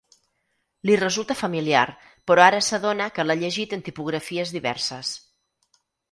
[0.89, 1.83] Li resulta familiar,
[2.31, 5.13] però ara s'adona que l'ha llegit en tipografies diverses.